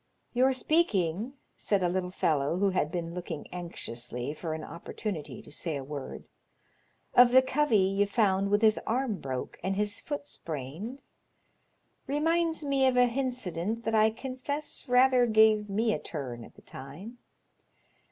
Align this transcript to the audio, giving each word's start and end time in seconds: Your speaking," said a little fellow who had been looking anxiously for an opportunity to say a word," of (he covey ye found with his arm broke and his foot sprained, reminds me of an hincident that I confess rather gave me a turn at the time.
Your 0.33 0.51
speaking," 0.51 1.33
said 1.55 1.83
a 1.83 1.87
little 1.87 2.09
fellow 2.09 2.57
who 2.57 2.71
had 2.71 2.91
been 2.91 3.13
looking 3.13 3.45
anxiously 3.53 4.33
for 4.33 4.55
an 4.55 4.63
opportunity 4.63 5.43
to 5.43 5.51
say 5.51 5.77
a 5.77 5.83
word," 5.83 6.23
of 7.13 7.29
(he 7.29 7.41
covey 7.43 7.77
ye 7.77 8.05
found 8.07 8.49
with 8.49 8.63
his 8.63 8.79
arm 8.87 9.19
broke 9.19 9.59
and 9.61 9.75
his 9.75 9.99
foot 9.99 10.27
sprained, 10.27 11.03
reminds 12.07 12.65
me 12.65 12.87
of 12.87 12.97
an 12.97 13.09
hincident 13.09 13.83
that 13.83 13.93
I 13.93 14.09
confess 14.09 14.85
rather 14.87 15.27
gave 15.27 15.69
me 15.69 15.93
a 15.93 15.99
turn 15.99 16.43
at 16.43 16.55
the 16.55 16.63
time. 16.63 17.19